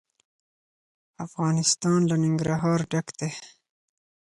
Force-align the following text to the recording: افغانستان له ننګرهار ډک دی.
افغانستان 1.25 1.99
له 2.09 2.15
ننګرهار 2.23 2.79
ډک 2.91 3.07
دی. 3.19 3.31